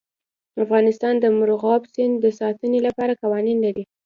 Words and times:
افغانستان 0.63 1.13
د 1.19 1.25
مورغاب 1.37 1.81
سیند 1.93 2.15
د 2.21 2.25
ساتنې 2.39 2.79
لپاره 2.87 3.19
قوانین 3.21 3.57
لري. 3.65 3.83